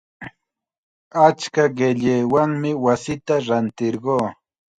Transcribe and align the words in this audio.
Achka 1.25 1.63
qillaywanmi 1.81 2.69
wasita 2.85 3.35
rantirquu. 3.47 4.17